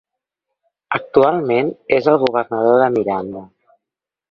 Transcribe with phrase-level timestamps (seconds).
[0.99, 1.69] Actualment
[1.99, 3.47] és el governador de Miranda.